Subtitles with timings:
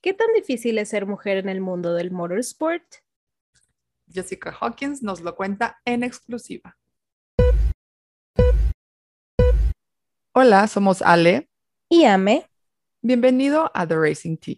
[0.00, 2.84] ¿Qué tan difícil es ser mujer en el mundo del motorsport?
[4.08, 6.78] Jessica Hawkins nos lo cuenta en exclusiva.
[10.32, 11.50] Hola, somos Ale
[11.88, 12.48] y Ame.
[13.02, 14.56] Bienvenido a The Racing Tea,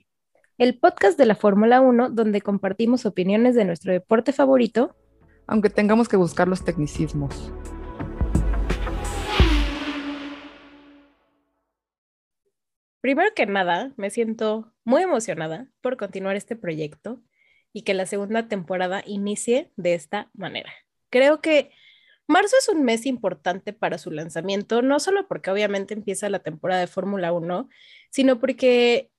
[0.59, 4.95] el podcast de la Fórmula 1 donde compartimos opiniones de nuestro deporte favorito,
[5.47, 7.51] aunque tengamos que buscar los tecnicismos.
[13.01, 17.23] Primero que nada, me siento muy emocionada por continuar este proyecto
[17.73, 20.73] y que la segunda temporada inicie de esta manera.
[21.09, 21.71] Creo que
[22.27, 26.81] marzo es un mes importante para su lanzamiento, no solo porque obviamente empieza la temporada
[26.81, 27.69] de Fórmula 1,
[28.11, 29.11] sino porque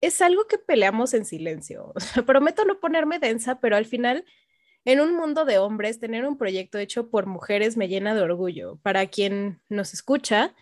[0.00, 1.92] es algo que peleamos en silencio.
[2.26, 4.24] prometo no ponerme densa, pero al final,
[4.84, 8.78] en un mundo de hombres, tener un proyecto hecho por mujeres me llena de orgullo.
[8.82, 10.54] Para quien nos escucha,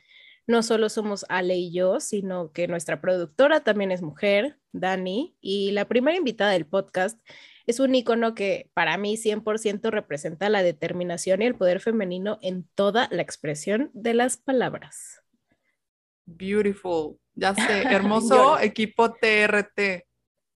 [0.47, 5.70] no solo somos Ale y yo, sino que nuestra productora también es mujer, Dani, y
[5.73, 7.19] la primera invitada del podcast
[7.67, 12.69] es un icono que para mí 100% representa la determinación y el poder femenino en
[12.75, 15.22] toda la expresión de las palabras.
[16.27, 20.06] Beautiful, ya sé, hermoso equipo TRT.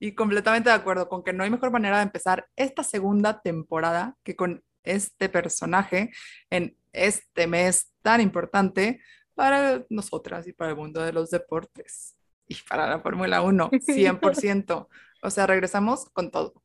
[0.01, 4.17] Y completamente de acuerdo con que no hay mejor manera de empezar esta segunda temporada
[4.23, 6.13] que con este personaje
[6.51, 9.01] en este mes tan importante
[9.39, 12.17] para nosotras y para el mundo de los deportes
[12.49, 14.89] y para la Fórmula 1, 100%.
[15.23, 16.65] o sea, regresamos con todo.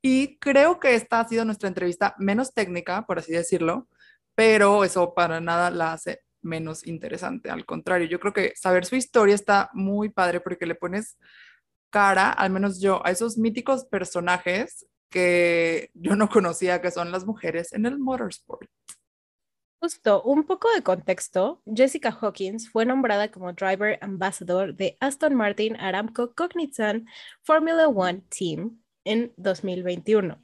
[0.00, 3.88] Y creo que esta ha sido nuestra entrevista menos técnica, por así decirlo,
[4.36, 7.50] pero eso para nada la hace menos interesante.
[7.50, 11.18] Al contrario, yo creo que saber su historia está muy padre porque le pones
[11.90, 17.26] cara, al menos yo, a esos míticos personajes que yo no conocía que son las
[17.26, 18.70] mujeres en el motorsport.
[19.82, 21.60] Justo, un poco de contexto.
[21.66, 27.08] Jessica Hawkins fue nombrada como Driver Ambassador de Aston Martin Aramco Cognizant
[27.42, 30.40] Formula One Team en 2021.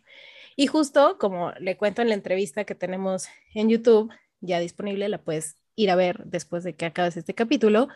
[0.56, 5.22] Y justo como le cuento en la entrevista que tenemos en YouTube, ya disponible, la
[5.22, 7.87] puedes ir a ver después de que acabes este capítulo,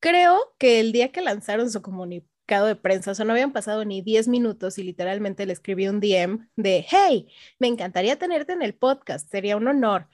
[0.00, 3.86] creo que el día que lanzaron su comunicado de prensa, o sea, no habían pasado
[3.86, 8.60] ni 10 minutos y literalmente le escribí un DM de, hey, me encantaría tenerte en
[8.60, 10.08] el podcast, sería un honor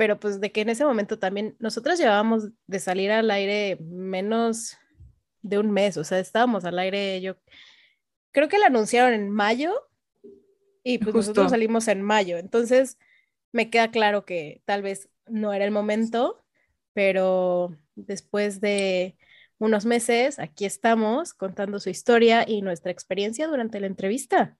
[0.00, 4.78] pero pues de que en ese momento también nosotras llevábamos de salir al aire menos
[5.42, 7.36] de un mes, o sea, estábamos al aire, yo
[8.32, 9.74] creo que la anunciaron en mayo
[10.82, 12.96] y pues nosotros salimos en mayo, entonces
[13.52, 16.42] me queda claro que tal vez no era el momento,
[16.94, 19.18] pero después de
[19.58, 24.56] unos meses, aquí estamos contando su historia y nuestra experiencia durante la entrevista.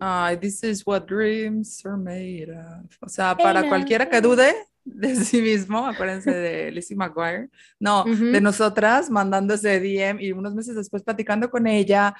[0.00, 2.96] Ay, this is what dreams are made of.
[3.00, 4.52] O sea, para cualquiera que dude
[4.84, 10.54] de sí mismo, acuérdense de Lizzie McGuire, no, de nosotras mandando ese DM y unos
[10.54, 12.14] meses después platicando con ella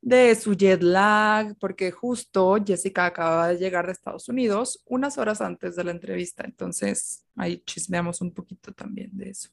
[0.00, 5.40] de su jet lag, porque justo Jessica acababa de llegar de Estados Unidos unas horas
[5.40, 9.50] antes de la entrevista, entonces ahí chismeamos un poquito también de eso.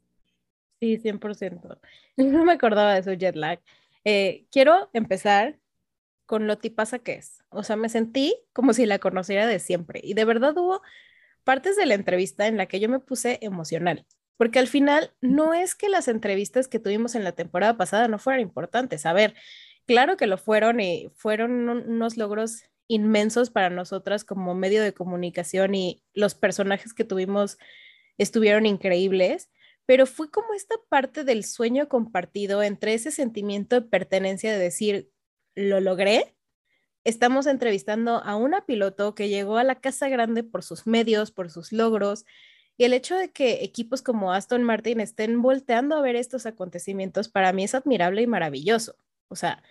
[0.80, 1.80] Sí, 100%.
[2.18, 3.60] No me acordaba de su jet lag.
[4.06, 5.58] Eh, quiero empezar
[6.26, 7.44] con lo tipaza que es.
[7.50, 10.02] O sea, me sentí como si la conociera de siempre.
[10.04, 10.82] Y de verdad hubo
[11.44, 14.06] partes de la entrevista en la que yo me puse emocional.
[14.38, 18.20] Porque al final no es que las entrevistas que tuvimos en la temporada pasada no
[18.20, 19.06] fueran importantes.
[19.06, 19.34] A ver,
[19.86, 25.76] claro que lo fueron y fueron unos logros inmensos para nosotras como medio de comunicación
[25.76, 27.58] y los personajes que tuvimos
[28.18, 29.50] estuvieron increíbles,
[29.86, 35.10] pero fue como esta parte del sueño compartido entre ese sentimiento de pertenencia de decir,
[35.56, 36.36] lo logré.
[37.04, 41.50] Estamos entrevistando a una piloto que llegó a la Casa Grande por sus medios, por
[41.50, 42.26] sus logros,
[42.78, 47.30] y el hecho de que equipos como Aston Martin estén volteando a ver estos acontecimientos
[47.30, 48.98] para mí es admirable y maravilloso.
[49.30, 49.64] O sea,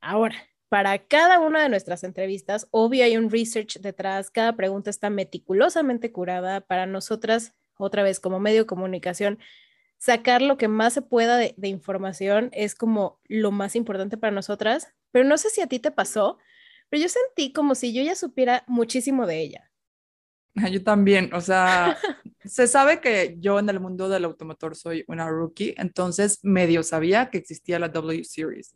[0.00, 0.36] ahora,
[0.68, 6.12] para cada una de nuestras entrevistas, obvio hay un research detrás, cada pregunta está meticulosamente
[6.12, 9.38] curada para nosotras, otra vez como medio de comunicación,
[9.98, 14.94] sacar lo que más se pueda de, información es como lo más importante para nosotras,
[15.10, 16.38] pero no sé si a ti te pasó,
[16.88, 19.64] pero yo sentí como si yo ya supiera muchísimo de ella.
[20.72, 21.96] Yo también, o sea,
[22.44, 27.30] se sabe que yo en el mundo del automotor soy una rookie, entonces medio sabía
[27.30, 28.74] que existía la W Series.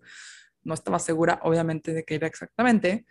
[0.62, 3.04] No estaba segura, obviamente, de qué era exactamente.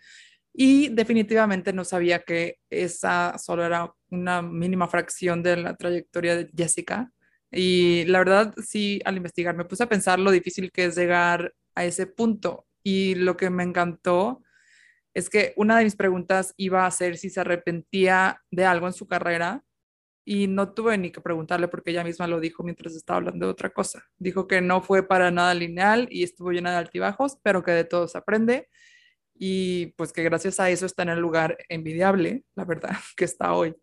[0.54, 6.50] Y definitivamente no sabía que esa solo era una mínima fracción de la trayectoria de
[6.56, 7.12] Jessica
[7.52, 11.54] y la verdad, sí, al investigar me puse a pensar lo difícil que es llegar
[11.74, 12.66] a ese punto.
[12.82, 14.42] Y lo que me encantó
[15.14, 18.94] es que una de mis preguntas iba a ser si se arrepentía de algo en
[18.94, 19.64] su carrera.
[20.24, 23.52] y no tuve ni que preguntarle porque ella misma lo dijo mientras estaba hablando de
[23.52, 24.04] otra cosa.
[24.18, 27.84] Dijo que no fue para nada lineal y estuvo llena de altibajos, pero que de
[27.84, 28.68] todo se aprende
[29.34, 33.54] y pues que gracias a eso está en el lugar envidiable, la verdad, que está
[33.54, 33.74] hoy.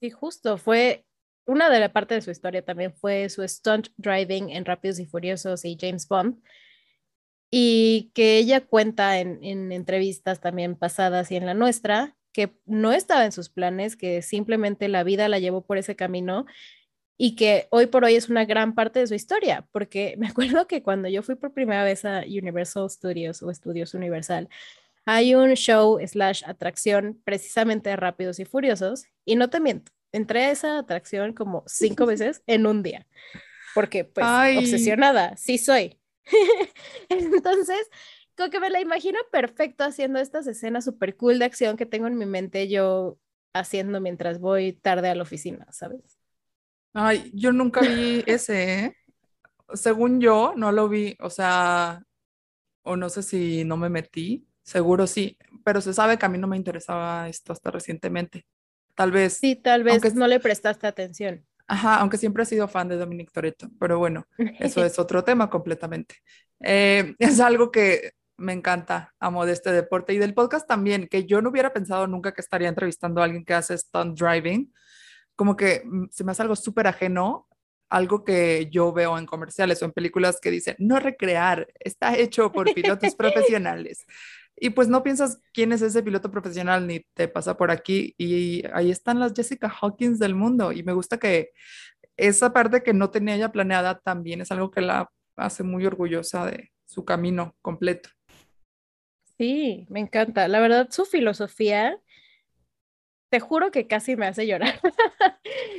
[0.00, 1.06] Sí, justo, fue
[1.48, 5.06] una de la parte de su historia también fue su stunt driving en Rápidos y
[5.06, 6.40] Furiosos y James Bond,
[7.50, 12.92] y que ella cuenta en, en entrevistas también pasadas y en la nuestra, que no
[12.92, 16.44] estaba en sus planes, que simplemente la vida la llevó por ese camino
[17.16, 20.66] y que hoy por hoy es una gran parte de su historia, porque me acuerdo
[20.66, 24.48] que cuando yo fui por primera vez a Universal Studios o Estudios Universal,
[25.04, 30.44] hay un show slash atracción precisamente de Rápidos y Furiosos y no te miento, entré
[30.44, 33.06] a esa atracción como cinco veces en un día,
[33.74, 34.26] porque pues
[34.56, 35.98] obsesionada, sí soy.
[37.08, 37.88] Entonces,
[38.36, 42.06] como que me la imagino perfecto haciendo estas escenas súper cool de acción que tengo
[42.06, 43.18] en mi mente yo
[43.52, 46.18] haciendo mientras voy tarde a la oficina, ¿sabes?
[46.92, 48.96] Ay, yo nunca vi ese, ¿eh?
[49.74, 52.02] Según yo, no lo vi, o sea,
[52.82, 56.38] o no sé si no me metí, seguro sí, pero se sabe que a mí
[56.38, 58.46] no me interesaba esto hasta recientemente.
[58.98, 59.34] Tal vez.
[59.34, 61.46] Sí, tal vez no le prestaste atención.
[61.68, 64.26] Ajá, aunque siempre he sido fan de Dominic Toretto, pero bueno,
[64.58, 66.16] eso es otro tema completamente.
[66.58, 71.26] Eh, es algo que me encanta, amo de este deporte y del podcast también, que
[71.26, 74.74] yo no hubiera pensado nunca que estaría entrevistando a alguien que hace stunt driving,
[75.36, 77.46] como que mm, se me hace algo súper ajeno,
[77.90, 82.50] algo que yo veo en comerciales o en películas que dicen, no recrear, está hecho
[82.50, 84.06] por pilotos profesionales.
[84.60, 88.64] Y pues no piensas quién es ese piloto profesional ni te pasa por aquí y
[88.72, 91.50] ahí están las Jessica Hawkins del mundo y me gusta que
[92.16, 96.46] esa parte que no tenía ella planeada también es algo que la hace muy orgullosa
[96.46, 98.10] de su camino completo.
[99.38, 100.48] Sí, me encanta.
[100.48, 101.96] La verdad, su filosofía,
[103.30, 104.80] te juro que casi me hace llorar.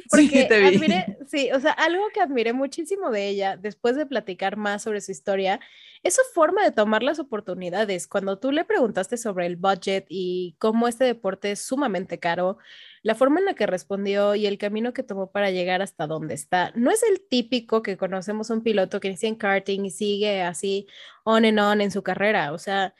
[0.09, 0.79] Porque sí, te vi.
[1.27, 5.11] sí, o sea, algo que admiré muchísimo de ella después de platicar más sobre su
[5.11, 5.59] historia
[6.01, 8.07] es su forma de tomar las oportunidades.
[8.07, 12.57] Cuando tú le preguntaste sobre el budget y cómo este deporte es sumamente caro,
[13.03, 16.33] la forma en la que respondió y el camino que tomó para llegar hasta donde
[16.33, 20.41] está, no es el típico que conocemos un piloto que inicia en karting y sigue
[20.41, 20.87] así
[21.23, 22.53] on and on en su carrera.
[22.53, 22.93] O sea,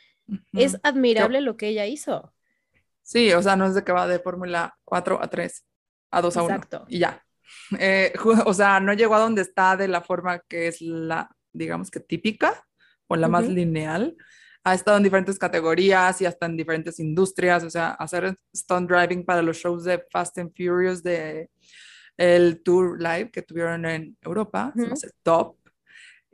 [0.53, 2.33] es admirable lo que ella hizo.
[3.01, 5.65] Sí, o sea, no es de que va de Fórmula 4 a 3,
[6.11, 6.85] a 2 a 1 Exacto.
[6.87, 7.23] y ya.
[7.79, 8.13] Eh,
[8.45, 11.99] o sea, no llegó a donde está de la forma que es la, digamos que
[11.99, 12.63] típica
[13.07, 14.15] o la más lineal.
[14.63, 19.25] Ha estado en diferentes categorías y hasta en diferentes industrias, o sea, hacer stunt driving
[19.25, 21.49] para los shows de Fast and Furious de
[22.17, 25.55] el Tour Live que tuvieron en Europa, uh top.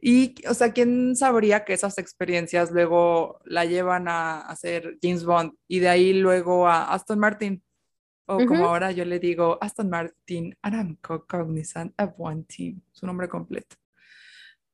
[0.02, 5.54] Y, o sea, ¿quién sabría que esas experiencias luego la llevan a hacer James Bond
[5.68, 7.64] y de ahí luego a Aston Martin?
[8.28, 13.76] O como ahora yo le digo, Aston Martin Aramco Cognizant F1 Team, su nombre completo.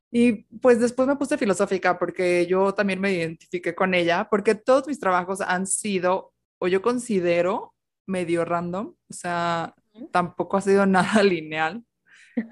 [0.10, 4.88] Y pues después me puse filosófica porque yo también me identifiqué con ella, porque todos
[4.88, 7.74] mis trabajos han sido, o yo considero,
[8.08, 9.74] medio random, o sea,
[10.12, 11.84] tampoco ha sido nada lineal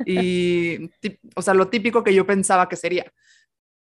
[0.06, 0.90] y,
[1.36, 3.12] o sea, lo típico que yo pensaba que sería.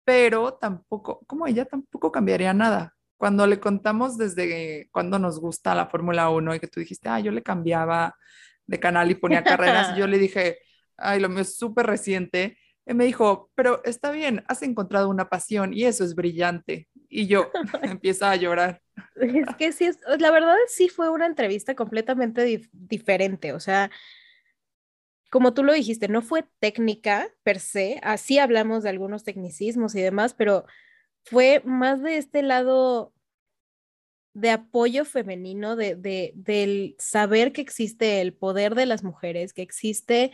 [0.04, 2.96] Pero tampoco, como ella tampoco cambiaría nada.
[3.18, 7.19] Cuando le contamos desde cuando nos gusta la Fórmula 1 y que tú dijiste, ah,
[7.19, 8.16] yo le cambiaba
[8.66, 10.60] de canal y ponía carreras, y yo le dije,
[10.98, 12.58] ay, lo mío es súper reciente.
[12.86, 16.88] Y me dijo, pero está bien, has encontrado una pasión y eso es brillante.
[17.10, 17.50] Y yo
[17.82, 18.82] empiezo a llorar.
[19.15, 23.51] Es que sí, es, la verdad sí fue una entrevista completamente diferente.
[23.51, 23.91] O sea,
[25.30, 30.01] como tú lo dijiste, no fue técnica per se, así hablamos de algunos tecnicismos y
[30.01, 30.65] demás, pero
[31.24, 33.13] fue más de este lado
[34.38, 39.63] de apoyo femenino, de, de, del saber que existe el poder de las mujeres, que
[39.63, 40.32] existe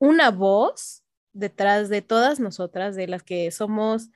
[0.00, 4.10] una voz detrás de todas nosotras, de las que somos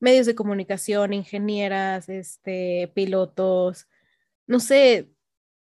[0.00, 3.88] medios de comunicación, ingenieras, este, pilotos,
[4.46, 5.10] no sé,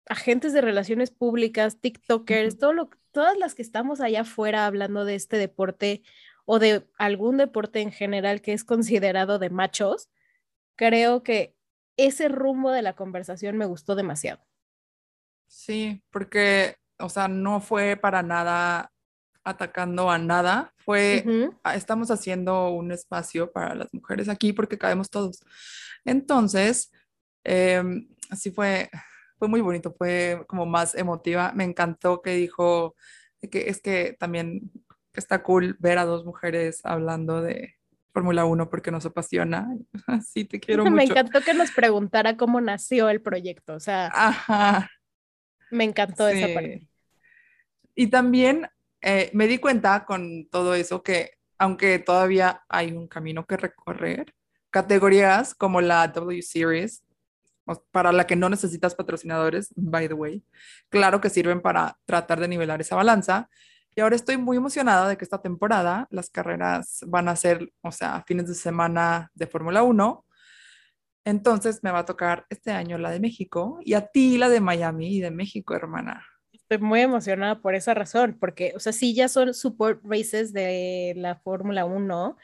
[0.07, 5.13] agentes de relaciones públicas, TikTokers, todo lo, todas las que estamos allá afuera hablando de
[5.13, 6.01] este deporte
[6.45, 10.09] o de algún deporte en general que es considerado de machos,
[10.75, 11.56] creo que
[11.97, 14.45] ese rumbo de la conversación me gustó demasiado.
[15.47, 18.91] Sí, porque, o sea, no fue para nada
[19.43, 21.23] atacando a nada, fue,
[21.73, 25.39] estamos haciendo un espacio para las mujeres aquí porque caemos todos.
[26.03, 26.91] Entonces,
[27.45, 27.81] eh,
[28.29, 28.89] así fue,
[29.39, 31.53] fue muy bonito, fue como más emotiva.
[31.55, 32.95] Me encantó que dijo
[33.49, 34.69] que es que también
[35.13, 37.76] está cool ver a dos mujeres hablando de
[38.17, 39.67] Fórmula 1 porque nos apasiona.
[40.25, 40.95] Sí, te quiero mucho.
[40.95, 44.89] Me encantó que nos preguntara cómo nació el proyecto, o sea, Ajá.
[45.69, 46.88] me encantó esa parte.
[47.93, 48.67] Y también
[49.01, 54.33] eh, me di cuenta con todo eso que aunque todavía hay un camino que recorrer,
[54.71, 57.03] categorías como la W Series,
[57.91, 60.43] para la que no necesitas patrocinadores, by the way,
[60.89, 63.47] claro que sirven para tratar de nivelar esa balanza.
[63.97, 67.91] Y ahora estoy muy emocionada de que esta temporada las carreras van a ser, o
[67.91, 70.23] sea, fines de semana de Fórmula 1.
[71.25, 74.61] Entonces me va a tocar este año la de México y a ti la de
[74.61, 76.23] Miami y de México, hermana.
[76.51, 81.13] Estoy muy emocionada por esa razón, porque, o sea, sí, ya son support races de
[81.17, 82.37] la Fórmula 1.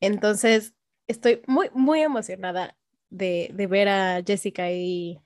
[0.00, 0.74] Entonces,
[1.08, 2.74] estoy muy, muy emocionada
[3.10, 5.20] de, de ver a Jessica y,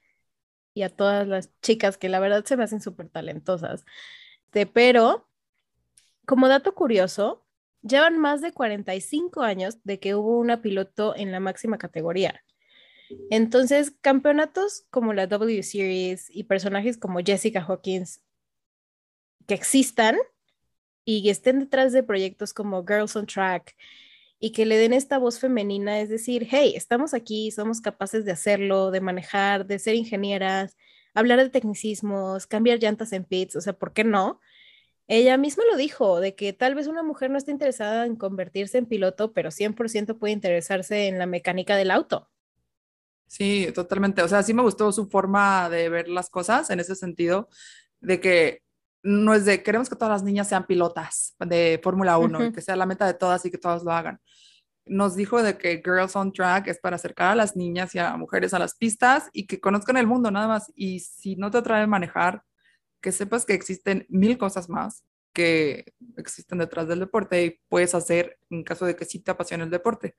[0.74, 3.84] y, a todas las chicas que la verdad se me hacen súper talentosas.
[4.50, 5.29] De, pero,
[6.30, 7.44] como dato curioso,
[7.82, 12.44] llevan más de 45 años de que hubo una piloto en la máxima categoría.
[13.30, 18.22] Entonces, campeonatos como la W Series y personajes como Jessica Hawkins
[19.48, 20.18] que existan
[21.04, 23.74] y estén detrás de proyectos como Girls on Track
[24.38, 28.30] y que le den esta voz femenina, es decir, hey, estamos aquí, somos capaces de
[28.30, 30.76] hacerlo, de manejar, de ser ingenieras,
[31.12, 34.38] hablar de tecnicismos, cambiar llantas en pits, o sea, ¿por qué no?
[35.12, 38.78] Ella misma lo dijo, de que tal vez una mujer no esté interesada en convertirse
[38.78, 42.30] en piloto, pero 100% puede interesarse en la mecánica del auto.
[43.26, 44.22] Sí, totalmente.
[44.22, 47.48] O sea, sí me gustó su forma de ver las cosas en ese sentido,
[47.98, 48.62] de que
[49.02, 52.60] no es de queremos que todas las niñas sean pilotas de Fórmula 1 y que
[52.60, 54.20] sea la meta de todas y que todas lo hagan.
[54.86, 58.16] Nos dijo de que Girls on Track es para acercar a las niñas y a
[58.16, 60.70] mujeres a las pistas y que conozcan el mundo nada más.
[60.76, 62.44] Y si no te atrae manejar,
[63.00, 68.38] que sepas que existen mil cosas más que existen detrás del deporte y puedes hacer
[68.50, 70.16] en caso de que sí te apasione el deporte.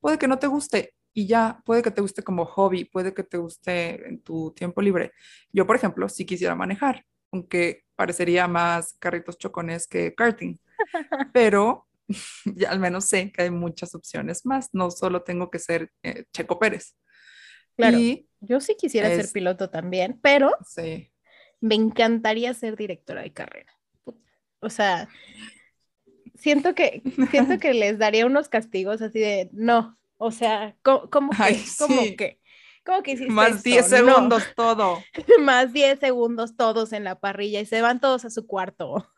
[0.00, 3.22] Puede que no te guste y ya, puede que te guste como hobby, puede que
[3.22, 5.12] te guste en tu tiempo libre.
[5.52, 10.58] Yo, por ejemplo, sí quisiera manejar, aunque parecería más carritos chocones que karting,
[11.32, 11.86] pero
[12.44, 16.24] ya al menos sé que hay muchas opciones más, no solo tengo que ser eh,
[16.32, 16.96] Checo Pérez.
[17.76, 17.98] Claro,
[18.40, 20.50] yo sí quisiera ser piloto también, pero
[21.64, 23.72] me encantaría ser directora de carrera.
[24.60, 25.08] O sea,
[26.34, 31.64] siento que, siento que les daría unos castigos así de, no, o sea, ¿cómo, que?
[31.78, 32.38] ¿Cómo que?
[32.84, 35.02] ¿Cómo que hiciste Más 10 segundos todo.
[35.40, 39.08] Más 10 segundos todos en la parrilla y se van todos a su cuarto.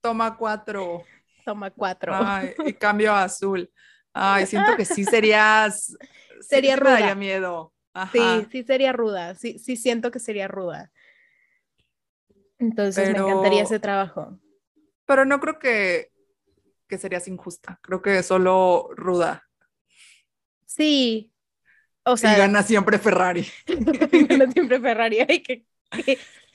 [0.00, 1.04] Toma cuatro.
[1.44, 2.12] Toma cuatro.
[2.12, 3.70] Ay, y cambio a azul.
[4.12, 5.96] Ay, siento que sí serías.
[6.40, 6.92] Sería sí, ruda.
[6.94, 7.72] daría miedo.
[8.10, 9.36] Sí, sí sería ruda.
[9.36, 10.90] Sí, sí siento que sería ruda.
[12.62, 14.38] Entonces me encantaría ese trabajo.
[15.04, 16.12] Pero no creo que,
[16.86, 17.80] que serías injusta.
[17.82, 19.48] Creo que solo ruda.
[20.64, 21.32] Sí,
[22.04, 23.44] o sea, y gana siempre Ferrari.
[24.28, 25.18] gana siempre Ferrari.
[25.28, 25.66] Ay, qué,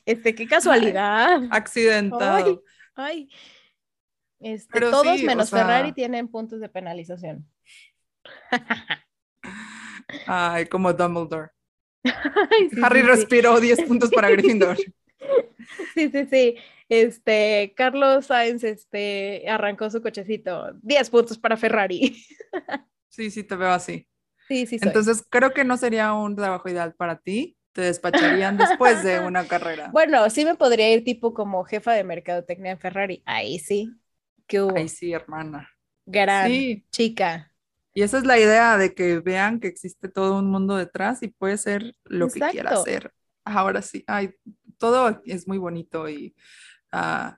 [0.05, 1.41] este, qué casualidad.
[1.51, 2.63] accidentado.
[2.95, 3.29] Ay,
[4.39, 7.45] Este, todos menos Ferrari tienen puntos de penalización.
[10.25, 11.49] Ay, como Dumbledore.
[12.81, 14.77] Harry respiró 10 puntos para Gryffindor.
[15.93, 16.55] Sí, sí, sí.
[16.89, 20.74] Este, Carlos Sainz este, arrancó su cochecito.
[20.81, 22.15] 10 puntos para Ferrari.
[23.09, 24.07] Sí, sí, te veo así.
[24.47, 24.77] Sí, sí.
[24.79, 27.57] Entonces, creo que no sería un trabajo ideal para ti.
[27.71, 29.89] Te despacharían después de una carrera.
[29.91, 33.24] Bueno, sí me podría ir tipo como jefa de mercadotecnia en Ferrari.
[33.25, 33.91] Ahí sí.
[34.45, 34.77] ¿Qué hubo?
[34.77, 35.67] Ahí sí, hermana.
[36.05, 36.51] Gran
[36.91, 37.51] chica.
[37.95, 41.29] Y esa es la idea de que vean que existe todo un mundo detrás y
[41.29, 43.12] puede ser lo que quiera hacer.
[43.43, 44.36] Ahora sí, ay,
[44.77, 46.36] todo es muy bonito y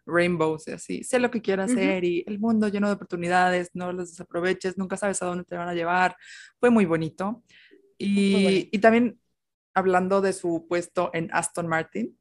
[0.06, 1.04] rainbows y así.
[1.04, 4.98] Sé lo que quieras hacer y el mundo lleno de oportunidades, no los desaproveches, nunca
[4.98, 6.16] sabes a dónde te van a llevar.
[6.60, 7.44] Fue muy bonito.
[7.98, 9.20] Y, y también
[9.74, 12.18] hablando de su puesto en Aston Martin,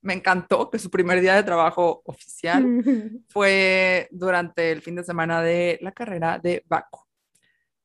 [0.00, 2.64] me encantó que su primer día de trabajo oficial
[3.28, 7.00] fue durante el fin de semana de la carrera de Baku.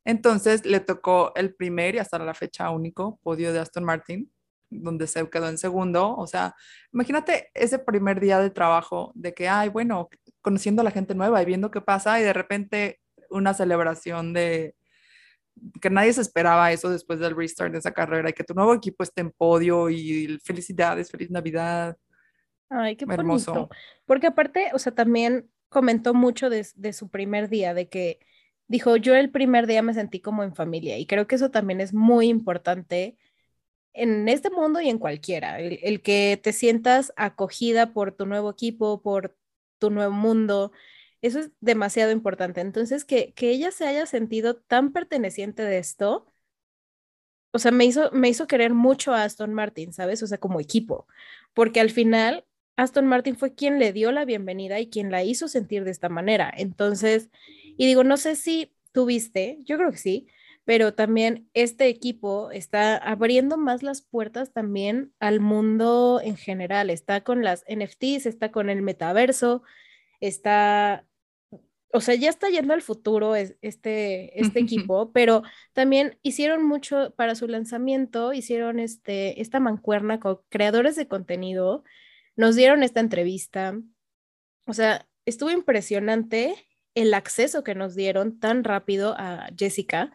[0.03, 4.31] Entonces le tocó el primer y hasta la fecha único podio de Aston Martin
[4.69, 6.15] donde se quedó en segundo.
[6.15, 6.55] O sea,
[6.93, 10.09] imagínate ese primer día de trabajo de que, ay, bueno,
[10.41, 14.75] conociendo a la gente nueva y viendo qué pasa y de repente una celebración de
[15.81, 18.73] que nadie se esperaba eso después del restart de esa carrera y que tu nuevo
[18.73, 21.97] equipo esté en podio y felicidades, feliz Navidad.
[22.69, 23.69] Ay, qué hermoso.
[24.05, 28.19] Porque aparte, o sea, también comentó mucho de, de su primer día, de que
[28.67, 31.81] dijo, yo el primer día me sentí como en familia y creo que eso también
[31.81, 33.17] es muy importante
[33.97, 39.01] en este mundo y en cualquiera, el, que te sientas acogida por tu nuevo equipo,
[39.01, 39.35] por
[39.79, 40.71] tu nuevo mundo,
[41.21, 42.61] eso es demasiado importante.
[42.61, 46.25] Entonces, que, que ella se haya sentido tan perteneciente de esto,
[47.51, 50.21] o sea, me hizo, me hizo querer mucho a Aston Martin, ¿sabes?
[50.23, 51.07] O sea, como equipo,
[51.53, 55.47] porque al final Aston Martin fue quien le dio la bienvenida y quien la hizo
[55.47, 56.53] sentir de esta manera.
[56.55, 57.29] Entonces,
[57.77, 60.27] y digo, no sé si tuviste, yo creo que sí,
[60.67, 66.89] pero también este equipo está abriendo más las puertas también al mundo en general.
[66.89, 69.63] Está con las NFTs, está con el metaverso,
[70.19, 71.05] está,
[71.93, 73.57] o sea, ya está yendo al futuro este,
[74.41, 80.97] este equipo, pero también hicieron mucho para su lanzamiento, hicieron este, esta mancuerna con creadores
[80.97, 81.85] de contenido
[82.35, 83.79] nos dieron esta entrevista.
[84.65, 86.55] O sea, estuvo impresionante
[86.93, 90.11] el acceso que nos dieron tan rápido a Jessica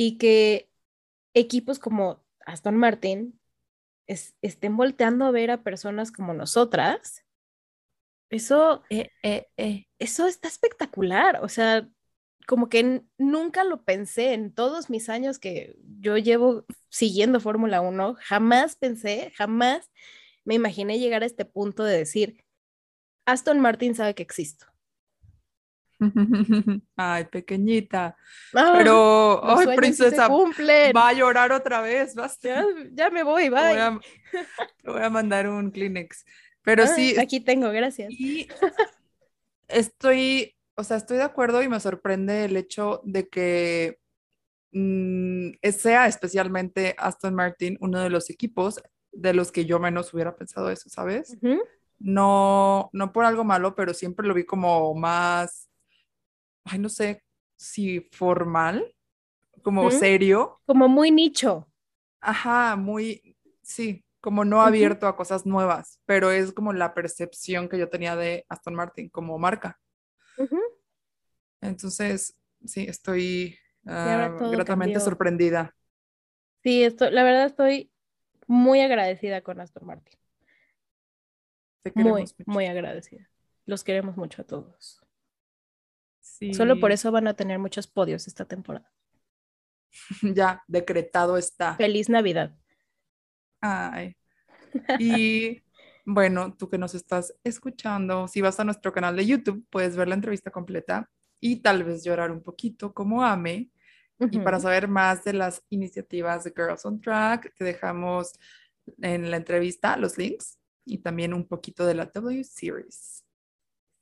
[0.00, 0.70] y que
[1.34, 3.38] equipos como Aston Martin
[4.06, 7.22] estén volteando a ver a personas como nosotras.
[8.30, 9.88] Eso, eh, eh, eh.
[9.98, 11.44] eso está espectacular.
[11.44, 11.86] O sea,
[12.48, 18.14] como que nunca lo pensé en todos mis años que yo llevo siguiendo Fórmula 1.
[18.20, 19.90] Jamás pensé, jamás
[20.46, 22.42] me imaginé llegar a este punto de decir,
[23.26, 24.64] Aston Martin sabe que existo.
[26.96, 28.16] Ay, pequeñita.
[28.52, 32.14] Pero, ay, princesa, va a llorar otra vez.
[32.14, 32.64] Basta.
[32.92, 34.00] Ya, me voy, bye.
[34.82, 36.24] Te voy, a, mandar un Kleenex.
[36.62, 37.18] Pero sí.
[37.18, 38.12] Aquí tengo, gracias.
[39.68, 43.98] estoy, o sea, estoy de acuerdo y me sorprende el hecho de que
[44.72, 50.36] mm, sea especialmente Aston Martin uno de los equipos de los que yo menos hubiera
[50.36, 51.36] pensado eso, ¿sabes?
[51.98, 55.69] No, no por algo malo, pero siempre lo vi como más,
[56.64, 57.22] ay, no sé
[57.56, 58.94] si formal,
[59.62, 60.60] como serio.
[60.66, 61.68] Como muy nicho.
[62.20, 67.78] Ajá, muy, sí, como no abierto a cosas nuevas, pero es como la percepción que
[67.78, 69.78] yo tenía de Aston Martin como marca.
[71.60, 75.74] Entonces, sí, estoy ah, gratamente sorprendida.
[76.62, 77.90] Sí, esto, la verdad estoy
[78.46, 80.18] muy agradecida con Aston Martin.
[81.94, 83.28] muy, muy agradecida.
[83.64, 85.00] Los queremos mucho a todos.
[86.52, 88.90] Solo por eso van a tener muchos podios esta temporada.
[90.22, 91.74] Ya, decretado está.
[91.74, 92.56] Feliz Navidad.
[93.60, 94.16] Ay.
[94.98, 95.62] Y
[96.04, 100.08] bueno, tú que nos estás escuchando, si vas a nuestro canal de YouTube, puedes ver
[100.08, 103.70] la entrevista completa y tal vez llorar un poquito como Ame
[104.30, 108.38] y para saber más de las iniciativas de Girls on Track, te dejamos
[109.00, 113.24] en la entrevista los links y también un poquito de la W Series.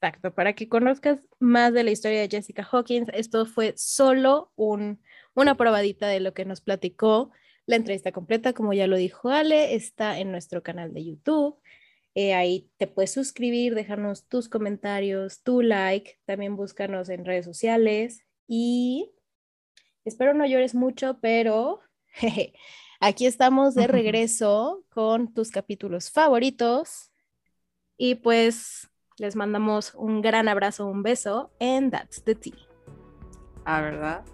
[0.01, 5.03] Exacto, para que conozcas más de la historia de Jessica Hawkins, esto fue solo un,
[5.35, 7.33] una probadita de lo que nos platicó.
[7.67, 11.59] La entrevista completa, como ya lo dijo Ale, está en nuestro canal de YouTube.
[12.15, 18.25] Eh, ahí te puedes suscribir, dejarnos tus comentarios, tu like, también búscanos en redes sociales
[18.47, 19.11] y
[20.09, 21.81] Espero no llores mucho, pero
[23.01, 27.13] aquí estamos de regreso con tus capítulos favoritos.
[27.99, 32.55] Y pues les mandamos un gran abrazo, un beso, and that's the tea.
[33.65, 34.25] Ah, ¿verdad?